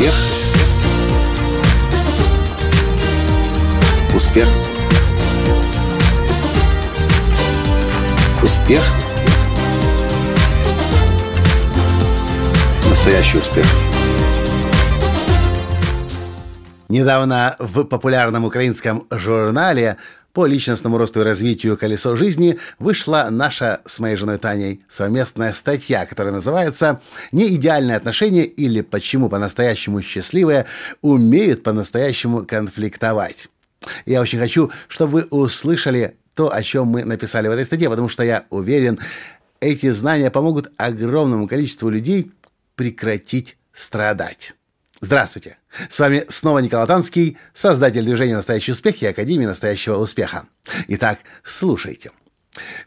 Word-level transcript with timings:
Успех. 0.00 0.14
Успех. 4.14 4.48
Успех. 8.42 8.82
Настоящий 12.88 13.36
успех. 13.36 13.66
Недавно 16.88 17.56
в 17.58 17.84
популярном 17.84 18.46
украинском 18.46 19.06
журнале 19.10 19.98
по 20.32 20.46
личностному 20.46 20.98
росту 20.98 21.20
и 21.20 21.24
развитию 21.24 21.76
«Колесо 21.76 22.16
жизни» 22.16 22.58
вышла 22.78 23.28
наша 23.30 23.80
с 23.84 23.98
моей 23.98 24.16
женой 24.16 24.38
Таней 24.38 24.80
совместная 24.88 25.52
статья, 25.52 26.06
которая 26.06 26.32
называется 26.32 27.00
«Неидеальные 27.32 27.96
отношения 27.96 28.44
или 28.44 28.80
почему 28.80 29.28
по-настоящему 29.28 30.02
счастливые 30.02 30.66
умеют 31.02 31.62
по-настоящему 31.62 32.46
конфликтовать». 32.46 33.48
Я 34.06 34.20
очень 34.20 34.38
хочу, 34.38 34.70
чтобы 34.88 35.12
вы 35.12 35.22
услышали 35.30 36.16
то, 36.34 36.52
о 36.52 36.62
чем 36.62 36.88
мы 36.88 37.04
написали 37.04 37.48
в 37.48 37.52
этой 37.52 37.64
статье, 37.64 37.88
потому 37.88 38.08
что 38.08 38.22
я 38.22 38.44
уверен, 38.50 38.98
эти 39.60 39.90
знания 39.90 40.30
помогут 40.30 40.70
огромному 40.76 41.48
количеству 41.48 41.88
людей 41.88 42.30
прекратить 42.76 43.56
страдать. 43.72 44.54
Здравствуйте! 45.00 45.59
С 45.88 46.00
вами 46.00 46.24
снова 46.28 46.58
Николай 46.58 46.86
Танский, 46.86 47.38
создатель 47.54 48.04
движения 48.04 48.36
«Настоящий 48.36 48.72
успех» 48.72 49.02
и 49.02 49.06
Академии 49.06 49.46
«Настоящего 49.46 49.96
успеха». 49.98 50.46
Итак, 50.88 51.20
слушайте. 51.44 52.10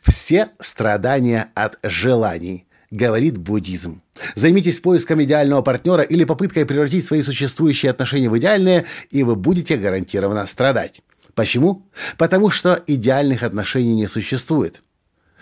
Все 0.04 0.50
страдания 0.60 1.50
от 1.56 1.80
желаний, 1.82 2.68
говорит 2.92 3.38
буддизм. 3.38 4.02
Займитесь 4.36 4.82
поиском 4.82 5.24
идеального 5.24 5.62
партнера 5.62 6.04
или 6.04 6.26
попыткой 6.26 6.66
превратить 6.66 7.06
свои 7.06 7.22
существующие 7.22 7.90
отношения 7.90 8.30
в 8.30 8.38
идеальные, 8.38 8.86
и 9.10 9.24
вы 9.24 9.36
будете 9.36 9.78
гарантированно 9.78 10.46
страдать. 10.46 11.02
Почему? 11.36 11.88
Потому 12.18 12.50
что 12.50 12.84
идеальных 12.86 13.44
отношений 13.44 13.96
не 13.96 14.08
существует. 14.08 14.84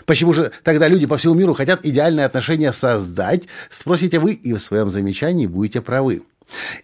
Почему 0.05 0.33
же 0.33 0.51
тогда 0.63 0.87
люди 0.87 1.05
по 1.05 1.17
всему 1.17 1.33
миру 1.33 1.53
хотят 1.53 1.85
идеальные 1.85 2.25
отношения 2.25 2.71
создать? 2.71 3.43
Спросите 3.69 4.19
вы, 4.19 4.33
и 4.33 4.53
в 4.53 4.59
своем 4.59 4.89
замечании 4.89 5.47
будете 5.47 5.81
правы. 5.81 6.21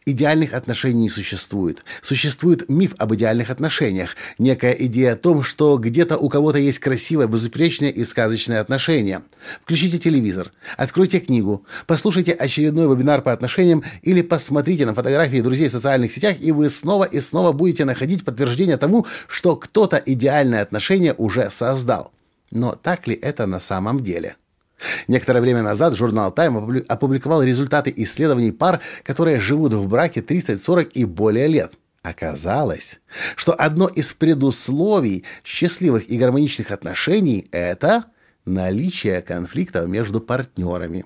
Идеальных 0.05 0.53
отношений 0.53 1.03
не 1.03 1.09
существует. 1.09 1.83
Существует 2.01 2.69
миф 2.69 2.93
об 2.97 3.13
идеальных 3.13 3.49
отношениях, 3.49 4.15
некая 4.37 4.71
идея 4.71 5.13
о 5.13 5.15
том, 5.15 5.43
что 5.43 5.77
где-то 5.77 6.17
у 6.17 6.29
кого-то 6.29 6.57
есть 6.57 6.79
красивое, 6.79 7.27
безупречное 7.27 7.89
и 7.89 8.03
сказочное 8.05 8.61
отношение. 8.61 9.21
Включите 9.63 9.99
телевизор, 9.99 10.51
откройте 10.77 11.19
книгу, 11.19 11.65
послушайте 11.85 12.31
очередной 12.33 12.93
вебинар 12.93 13.21
по 13.21 13.33
отношениям 13.33 13.83
или 14.01 14.21
посмотрите 14.21 14.85
на 14.85 14.93
фотографии 14.93 15.41
друзей 15.41 15.67
в 15.67 15.71
социальных 15.71 16.11
сетях, 16.11 16.37
и 16.39 16.51
вы 16.51 16.69
снова 16.69 17.03
и 17.03 17.19
снова 17.19 17.51
будете 17.51 17.85
находить 17.85 18.25
подтверждение 18.25 18.77
тому, 18.77 19.05
что 19.27 19.55
кто-то 19.55 19.97
идеальное 19.97 20.61
отношение 20.61 21.13
уже 21.13 21.51
создал. 21.51 22.11
Но 22.51 22.73
так 22.73 23.07
ли 23.07 23.15
это 23.15 23.45
на 23.45 23.59
самом 23.59 24.01
деле? 24.01 24.35
Некоторое 25.07 25.41
время 25.41 25.63
назад 25.63 25.95
журнал 25.95 26.31
Time 26.31 26.85
опубликовал 26.87 27.43
результаты 27.43 27.91
исследований 27.95 28.51
пар, 28.51 28.81
которые 29.03 29.39
живут 29.39 29.73
в 29.73 29.87
браке 29.87 30.21
30, 30.21 30.63
40 30.63 30.95
и 30.95 31.05
более 31.05 31.47
лет. 31.47 31.73
Оказалось, 32.03 32.99
что 33.35 33.53
одно 33.53 33.87
из 33.87 34.13
предусловий 34.13 35.25
счастливых 35.43 36.09
и 36.09 36.17
гармоничных 36.17 36.71
отношений– 36.71 37.47
это 37.51 38.05
наличие 38.45 39.21
конфликтов 39.21 39.89
между 39.89 40.21
партнерами. 40.21 41.05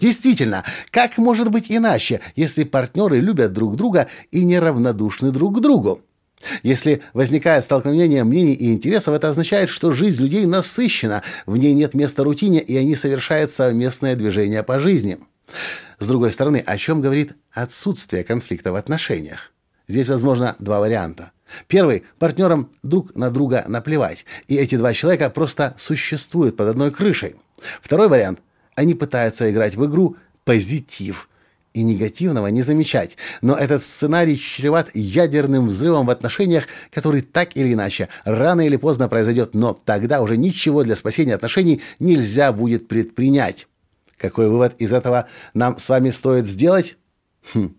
Действительно, 0.00 0.64
как 0.90 1.18
может 1.18 1.50
быть 1.50 1.66
иначе, 1.68 2.22
если 2.34 2.64
партнеры 2.64 3.18
любят 3.18 3.52
друг 3.52 3.76
друга 3.76 4.08
и 4.30 4.42
неравнодушны 4.42 5.30
друг 5.30 5.58
к 5.58 5.60
другу? 5.60 6.00
Если 6.62 7.02
возникает 7.12 7.64
столкновение 7.64 8.24
мнений 8.24 8.54
и 8.54 8.72
интересов, 8.72 9.14
это 9.14 9.28
означает, 9.28 9.68
что 9.68 9.90
жизнь 9.90 10.22
людей 10.22 10.46
насыщена, 10.46 11.22
в 11.46 11.56
ней 11.56 11.74
нет 11.74 11.94
места 11.94 12.24
рутине, 12.24 12.60
и 12.60 12.76
они 12.76 12.94
совершают 12.94 13.50
совместное 13.50 14.16
движение 14.16 14.62
по 14.62 14.78
жизни. 14.78 15.18
С 15.98 16.06
другой 16.06 16.32
стороны, 16.32 16.62
о 16.64 16.78
чем 16.78 17.00
говорит 17.00 17.32
отсутствие 17.52 18.24
конфликта 18.24 18.72
в 18.72 18.76
отношениях? 18.76 19.52
Здесь 19.86 20.08
возможно 20.08 20.56
два 20.58 20.80
варианта. 20.80 21.32
Первый– 21.66 22.04
партнерам 22.18 22.70
друг 22.82 23.14
на 23.16 23.30
друга 23.30 23.64
наплевать, 23.66 24.24
и 24.46 24.56
эти 24.56 24.76
два 24.76 24.94
человека 24.94 25.28
просто 25.30 25.74
существуют 25.78 26.56
под 26.56 26.68
одной 26.68 26.90
крышей. 26.90 27.34
Второй 27.82 28.08
вариант– 28.08 28.40
они 28.76 28.94
пытаются 28.94 29.50
играть 29.50 29.74
в 29.74 29.84
игру 29.84 30.16
«позитив», 30.44 31.28
и 31.72 31.82
негативного 31.82 32.48
не 32.48 32.62
замечать. 32.62 33.16
Но 33.42 33.54
этот 33.54 33.82
сценарий 33.82 34.38
чреват 34.38 34.90
ядерным 34.94 35.68
взрывом 35.68 36.06
в 36.06 36.10
отношениях, 36.10 36.64
который 36.90 37.22
так 37.22 37.56
или 37.56 37.72
иначе 37.72 38.08
рано 38.24 38.66
или 38.66 38.76
поздно 38.76 39.08
произойдет, 39.08 39.54
но 39.54 39.72
тогда 39.72 40.20
уже 40.22 40.36
ничего 40.36 40.82
для 40.82 40.96
спасения 40.96 41.34
отношений 41.34 41.82
нельзя 41.98 42.52
будет 42.52 42.88
предпринять. 42.88 43.66
Какой 44.16 44.48
вывод 44.48 44.74
из 44.80 44.92
этого 44.92 45.28
нам 45.54 45.78
с 45.78 45.88
вами 45.88 46.10
стоит 46.10 46.46
сделать? 46.46 46.96
Хм. 47.54 47.74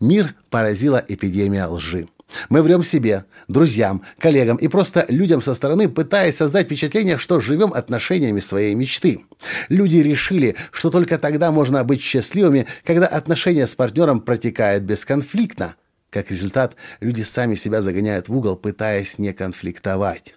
Мир 0.00 0.34
поразила 0.50 1.04
эпидемия 1.06 1.66
лжи. 1.66 2.08
Мы 2.48 2.62
врем 2.62 2.82
себе, 2.82 3.24
друзьям, 3.48 4.02
коллегам 4.18 4.56
и 4.56 4.68
просто 4.68 5.06
людям 5.08 5.40
со 5.40 5.54
стороны, 5.54 5.88
пытаясь 5.88 6.36
создать 6.36 6.66
впечатление, 6.66 7.18
что 7.18 7.40
живем 7.40 7.72
отношениями 7.72 8.40
своей 8.40 8.74
мечты. 8.74 9.24
Люди 9.68 9.96
решили, 9.98 10.56
что 10.72 10.90
только 10.90 11.18
тогда 11.18 11.50
можно 11.50 11.82
быть 11.84 12.02
счастливыми, 12.02 12.66
когда 12.84 13.06
отношения 13.06 13.66
с 13.66 13.74
партнером 13.74 14.20
протекают 14.20 14.84
бесконфликтно. 14.84 15.76
Как 16.10 16.30
результат, 16.30 16.76
люди 17.00 17.22
сами 17.22 17.54
себя 17.54 17.80
загоняют 17.80 18.28
в 18.28 18.36
угол, 18.36 18.56
пытаясь 18.56 19.18
не 19.18 19.32
конфликтовать. 19.32 20.34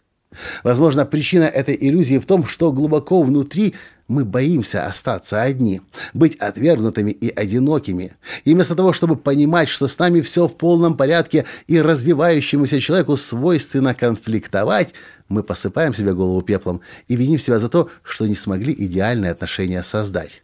Возможно, 0.64 1.06
причина 1.06 1.44
этой 1.44 1.78
иллюзии 1.80 2.20
в 2.20 2.26
том, 2.26 2.46
что 2.46 2.72
глубоко 2.72 3.22
внутри 3.22 3.76
мы 4.08 4.26
боимся 4.26 4.88
остаться 4.88 5.42
одни, 5.42 5.82
быть 6.14 6.36
отвергнутыми 6.36 7.12
и 7.12 7.30
одинокими. 7.30 8.14
И 8.44 8.54
вместо 8.54 8.76
того, 8.76 8.92
чтобы 8.92 9.16
понимать, 9.16 9.70
что 9.70 9.88
с 9.88 9.98
нами 10.00 10.22
все 10.22 10.48
в 10.48 10.56
полном 10.56 10.98
порядке 10.98 11.46
и 11.68 11.80
развивающемуся 11.80 12.80
человеку 12.80 13.18
свойственно 13.18 13.94
конфликтовать, 13.94 14.94
мы 15.30 15.44
посыпаем 15.44 15.94
себе 15.94 16.14
голову 16.14 16.42
пеплом 16.42 16.82
и 17.08 17.16
виним 17.16 17.40
себя 17.40 17.60
за 17.60 17.70
то, 17.70 17.90
что 18.02 18.26
не 18.26 18.36
смогли 18.36 18.74
идеальные 18.78 19.32
отношения 19.32 19.84
создать. 19.84 20.44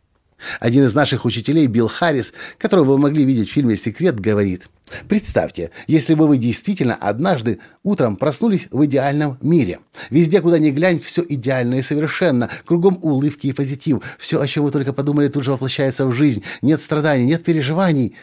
Один 0.59 0.85
из 0.85 0.93
наших 0.93 1.25
учителей, 1.25 1.67
Билл 1.67 1.87
Харрис, 1.87 2.33
которого 2.57 2.93
вы 2.93 2.97
могли 2.97 3.23
видеть 3.23 3.49
в 3.49 3.53
фильме 3.53 3.77
«Секрет», 3.77 4.19
говорит, 4.19 4.69
«Представьте, 5.07 5.71
если 5.87 6.13
бы 6.13 6.27
вы 6.27 6.37
действительно 6.37 6.95
однажды 6.95 7.59
утром 7.83 8.17
проснулись 8.17 8.67
в 8.71 8.85
идеальном 8.85 9.37
мире. 9.41 9.79
Везде, 10.09 10.41
куда 10.41 10.59
ни 10.59 10.71
глянь, 10.71 10.99
все 10.99 11.23
идеально 11.27 11.75
и 11.75 11.81
совершенно. 11.81 12.49
Кругом 12.65 12.97
улыбки 13.01 13.47
и 13.47 13.53
позитив. 13.53 14.01
Все, 14.19 14.39
о 14.39 14.47
чем 14.47 14.63
вы 14.65 14.71
только 14.71 14.93
подумали, 14.93 15.27
тут 15.29 15.43
же 15.43 15.51
воплощается 15.51 16.05
в 16.05 16.11
жизнь. 16.11 16.43
Нет 16.61 16.81
страданий, 16.81 17.25
нет 17.25 17.43
переживаний». 17.43 18.15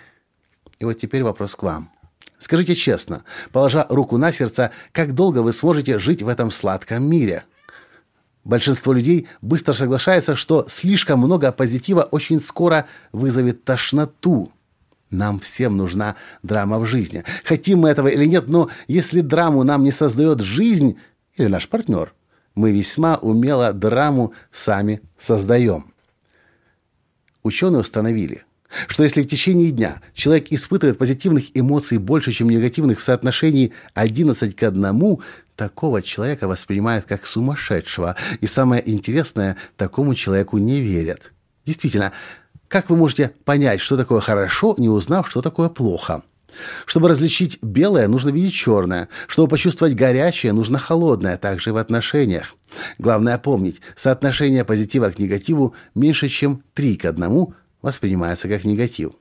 И 0.79 0.85
вот 0.85 0.95
теперь 0.95 1.23
вопрос 1.23 1.55
к 1.55 1.63
вам. 1.63 1.91
Скажите 2.39 2.75
честно, 2.75 3.23
положа 3.53 3.87
руку 3.89 4.17
на 4.17 4.33
сердце, 4.33 4.73
как 4.91 5.13
долго 5.13 5.39
вы 5.39 5.53
сможете 5.53 5.99
жить 5.99 6.23
в 6.23 6.29
этом 6.29 6.51
сладком 6.51 7.09
мире– 7.09 7.45
Большинство 8.45 8.93
людей 8.93 9.29
быстро 9.41 9.73
соглашается, 9.73 10.35
что 10.35 10.67
слишком 10.69 11.21
много 11.21 11.53
позитива 11.53 12.03
очень 12.11 12.41
скоро 12.41 12.87
вызовет 13.13 13.65
тошноту. 13.65 14.53
Нам 15.11 15.39
всем 15.39 15.77
нужна 15.77 16.17
драма 16.43 16.79
в 16.79 16.87
жизни. 16.87 17.23
Хотим 17.45 17.81
мы 17.81 17.91
этого 17.91 18.09
или 18.09 18.25
нет, 18.25 18.49
но 18.49 18.69
если 18.89 19.21
драму 19.21 19.63
нам 19.63 19.85
не 19.85 19.93
создает 19.93 20.41
жизнь 20.41 20.99
или 21.37 21.47
наш 21.47 21.69
партнер, 21.69 22.15
мы 22.55 22.73
весьма 22.73 23.17
умело 23.17 23.73
драму 23.73 24.33
сами 24.51 25.03
создаем. 25.19 25.93
Ученые 27.43 27.81
установили– 27.81 28.45
что 28.89 29.03
если 29.03 29.23
в 29.23 29.27
течение 29.27 29.71
дня 29.71 30.01
человек 30.15 30.47
испытывает 30.51 30.99
позитивных 30.99 31.57
эмоций 31.57 31.99
больше, 31.99 32.33
чем 32.33 32.49
негативных 32.51 33.01
в 33.01 33.03
соотношении 33.03 33.73
11 33.95 34.57
к 34.57 34.63
1, 34.63 35.19
такого 35.57 36.03
человека 36.03 36.49
воспринимают 36.49 37.05
как 37.05 37.27
сумасшедшего. 37.27 38.17
И 38.41 38.47
самое 38.47 38.83
интересное, 38.91 39.57
такому 39.77 40.15
человеку 40.15 40.59
не 40.59 40.81
верят. 40.81 41.33
Действительно, 41.67 42.13
как 42.69 42.91
вы 42.91 42.97
можете 42.97 43.33
понять, 43.45 43.81
что 43.81 43.97
такое 43.97 44.21
хорошо, 44.21 44.75
не 44.79 44.89
узнав, 44.89 45.31
что 45.31 45.43
такое 45.43 45.69
плохо? 45.69 46.23
Чтобы 46.87 47.09
различить 47.09 47.59
белое, 47.63 48.09
нужно 48.09 48.31
видеть 48.31 48.55
черное. 48.55 49.09
Чтобы 49.27 49.49
почувствовать 49.49 49.95
горячее, 49.95 50.53
нужно 50.53 50.79
холодное, 50.79 51.37
также 51.37 51.73
в 51.73 51.77
отношениях. 51.77 52.55
Главное 52.99 53.39
помнить, 53.39 53.81
соотношение 53.97 54.65
позитива 54.65 55.11
к 55.11 55.19
негативу 55.19 55.75
меньше, 55.95 56.29
чем 56.29 56.61
3 56.75 56.97
к 56.97 57.05
1, 57.07 57.55
воспринимается 57.83 58.49
как 58.49 58.65
негатив. 58.65 59.13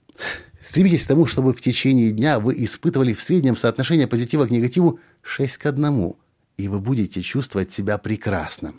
Стремитесь 0.62 1.06
к 1.06 1.08
тому, 1.08 1.26
чтобы 1.26 1.54
в 1.54 1.62
течение 1.62 2.12
дня 2.12 2.40
вы 2.40 2.56
испытывали 2.64 3.14
в 3.14 3.22
среднем 3.22 3.58
соотношение 3.58 4.08
позитива 4.08 4.46
к 4.46 4.52
негативу 4.52 5.00
6 5.24 5.58
к 5.58 5.66
1, 5.66 6.14
и 6.58 6.68
вы 6.68 6.80
будете 6.80 7.22
чувствовать 7.22 7.72
себя 7.72 7.98
прекрасно. 7.98 8.74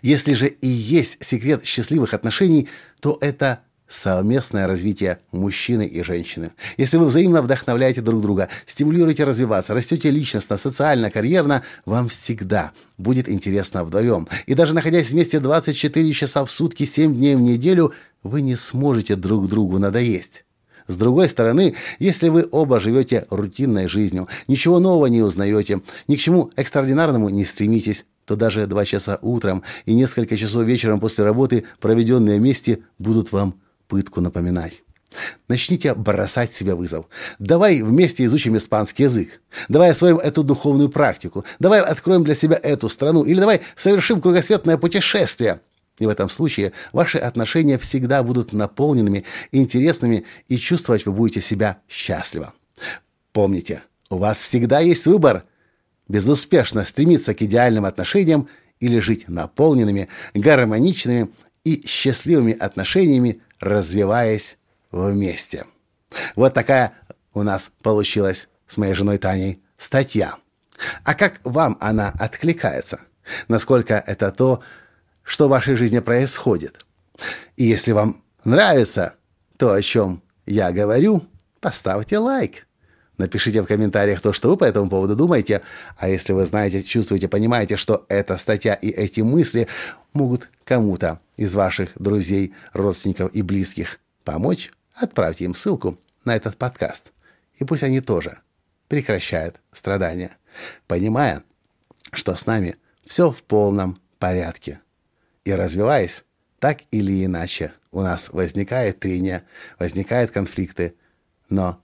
Если 0.00 0.34
же 0.34 0.46
и 0.46 0.68
есть 0.68 1.22
секрет 1.22 1.64
счастливых 1.64 2.14
отношений, 2.14 2.68
то 3.00 3.18
это 3.20 3.60
совместное 3.90 4.68
развитие 4.68 5.18
мужчины 5.32 5.84
и 5.84 6.02
женщины. 6.02 6.52
Если 6.76 6.96
вы 6.96 7.06
взаимно 7.06 7.42
вдохновляете 7.42 8.00
друг 8.00 8.22
друга, 8.22 8.48
стимулируете 8.64 9.24
развиваться, 9.24 9.74
растете 9.74 10.10
личностно, 10.10 10.56
социально, 10.56 11.10
карьерно, 11.10 11.64
вам 11.84 12.08
всегда 12.08 12.72
будет 12.96 13.28
интересно 13.28 13.82
вдвоем. 13.82 14.28
И 14.46 14.54
даже 14.54 14.74
находясь 14.74 15.10
вместе 15.10 15.40
24 15.40 16.12
часа 16.12 16.44
в 16.44 16.50
сутки, 16.50 16.84
7 16.84 17.14
дней 17.14 17.34
в 17.34 17.40
неделю, 17.40 17.92
вы 18.22 18.42
не 18.42 18.56
сможете 18.56 19.16
друг 19.16 19.48
другу 19.48 19.78
надоесть. 19.78 20.44
С 20.86 20.96
другой 20.96 21.28
стороны, 21.28 21.76
если 21.98 22.28
вы 22.28 22.48
оба 22.50 22.80
живете 22.80 23.26
рутинной 23.30 23.86
жизнью, 23.86 24.26
ничего 24.48 24.80
нового 24.80 25.06
не 25.06 25.22
узнаете, 25.22 25.82
ни 26.08 26.16
к 26.16 26.18
чему 26.18 26.50
экстраординарному 26.56 27.28
не 27.28 27.44
стремитесь, 27.44 28.06
то 28.24 28.34
даже 28.34 28.66
два 28.66 28.84
часа 28.84 29.18
утром 29.22 29.62
и 29.86 29.94
несколько 29.94 30.36
часов 30.36 30.64
вечером 30.64 30.98
после 30.98 31.24
работы, 31.24 31.64
проведенные 31.80 32.40
вместе, 32.40 32.80
будут 32.98 33.30
вам 33.30 33.60
пытку 33.86 34.20
напоминать. 34.20 34.82
Начните 35.48 35.94
бросать 35.94 36.52
себе 36.52 36.74
вызов. 36.74 37.06
Давай 37.38 37.82
вместе 37.82 38.24
изучим 38.24 38.56
испанский 38.56 39.04
язык. 39.04 39.40
Давай 39.68 39.90
освоим 39.90 40.18
эту 40.18 40.42
духовную 40.42 40.88
практику. 40.88 41.44
Давай 41.58 41.80
откроем 41.80 42.22
для 42.22 42.34
себя 42.34 42.58
эту 42.62 42.88
страну. 42.88 43.24
Или 43.24 43.40
давай 43.40 43.60
совершим 43.74 44.20
кругосветное 44.20 44.76
путешествие. 44.76 45.60
И 46.00 46.06
в 46.06 46.08
этом 46.08 46.28
случае 46.28 46.72
ваши 46.92 47.18
отношения 47.18 47.78
всегда 47.78 48.22
будут 48.22 48.52
наполненными, 48.52 49.24
интересными, 49.52 50.24
и 50.48 50.56
чувствовать 50.56 51.06
вы 51.06 51.12
будете 51.12 51.42
себя 51.42 51.78
счастливо. 51.88 52.54
Помните, 53.32 53.82
у 54.08 54.16
вас 54.16 54.42
всегда 54.42 54.80
есть 54.80 55.06
выбор. 55.06 55.44
Безуспешно 56.08 56.84
стремиться 56.84 57.34
к 57.34 57.42
идеальным 57.42 57.84
отношениям 57.84 58.48
или 58.80 58.98
жить 58.98 59.28
наполненными, 59.28 60.08
гармоничными 60.34 61.30
и 61.64 61.86
счастливыми 61.86 62.56
отношениями, 62.56 63.42
развиваясь 63.60 64.56
вместе. 64.90 65.66
Вот 66.34 66.54
такая 66.54 66.94
у 67.34 67.42
нас 67.42 67.70
получилась 67.82 68.48
с 68.66 68.78
моей 68.78 68.94
женой 68.94 69.18
Таней 69.18 69.60
статья. 69.76 70.36
А 71.04 71.14
как 71.14 71.40
вам 71.44 71.76
она 71.78 72.08
откликается? 72.18 73.00
Насколько 73.48 74.02
это 74.04 74.32
то, 74.32 74.62
что 75.30 75.46
в 75.46 75.50
вашей 75.50 75.76
жизни 75.76 76.00
происходит? 76.00 76.84
И 77.56 77.64
если 77.64 77.92
вам 77.92 78.20
нравится 78.42 79.14
то, 79.58 79.72
о 79.72 79.80
чем 79.80 80.24
я 80.44 80.72
говорю, 80.72 81.24
поставьте 81.60 82.18
лайк. 82.18 82.66
Напишите 83.16 83.62
в 83.62 83.66
комментариях 83.66 84.20
то, 84.22 84.32
что 84.32 84.50
вы 84.50 84.56
по 84.56 84.64
этому 84.64 84.90
поводу 84.90 85.14
думаете. 85.14 85.62
А 85.96 86.08
если 86.08 86.32
вы 86.32 86.46
знаете, 86.46 86.82
чувствуете, 86.82 87.28
понимаете, 87.28 87.76
что 87.76 88.04
эта 88.08 88.36
статья 88.38 88.74
и 88.74 88.88
эти 88.88 89.20
мысли 89.20 89.68
могут 90.14 90.48
кому-то 90.64 91.20
из 91.36 91.54
ваших 91.54 91.90
друзей, 91.94 92.52
родственников 92.72 93.30
и 93.32 93.42
близких 93.42 94.00
помочь, 94.24 94.72
отправьте 94.94 95.44
им 95.44 95.54
ссылку 95.54 95.96
на 96.24 96.34
этот 96.34 96.56
подкаст. 96.56 97.12
И 97.54 97.64
пусть 97.64 97.84
они 97.84 98.00
тоже 98.00 98.38
прекращают 98.88 99.60
страдания, 99.72 100.36
понимая, 100.88 101.44
что 102.10 102.34
с 102.34 102.46
нами 102.46 102.74
все 103.06 103.30
в 103.30 103.44
полном 103.44 103.96
порядке. 104.18 104.80
И 105.44 105.52
развиваясь, 105.52 106.24
так 106.58 106.80
или 106.90 107.24
иначе, 107.24 107.72
у 107.92 108.02
нас 108.02 108.30
возникает 108.30 109.00
трение, 109.00 109.42
возникают 109.78 110.30
конфликты, 110.30 110.94
но 111.48 111.82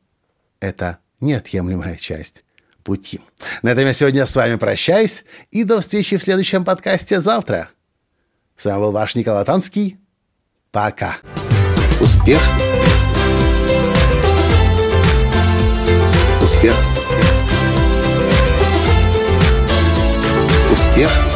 это 0.60 0.98
неотъемлемая 1.20 1.96
часть 1.96 2.44
пути. 2.84 3.20
На 3.62 3.70
этом 3.70 3.84
я 3.84 3.92
сегодня 3.92 4.26
с 4.26 4.36
вами 4.36 4.56
прощаюсь 4.56 5.24
и 5.50 5.64
до 5.64 5.80
встречи 5.80 6.16
в 6.16 6.22
следующем 6.22 6.64
подкасте 6.64 7.20
завтра. 7.20 7.70
С 8.56 8.64
вами 8.64 8.78
был 8.78 8.92
ваш 8.92 9.14
Николай 9.14 9.44
Танский. 9.44 9.98
Пока. 10.70 11.16
Успех. 12.00 12.40
Успех. 16.42 16.74
Успех. 20.70 21.35